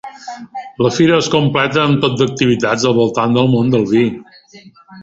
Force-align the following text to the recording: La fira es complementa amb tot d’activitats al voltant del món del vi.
La 0.85 0.91
fira 0.95 1.19
es 1.25 1.29
complementa 1.35 1.83
amb 1.83 2.01
tot 2.07 2.17
d’activitats 2.23 2.89
al 2.93 2.99
voltant 3.03 3.39
del 3.41 3.55
món 3.55 3.73
del 3.77 3.89
vi. 3.95 4.05